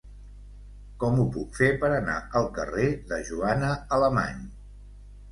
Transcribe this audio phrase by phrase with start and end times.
[1.01, 3.69] Com ho puc fer per anar al carrer de Joana
[3.99, 4.41] Alemany?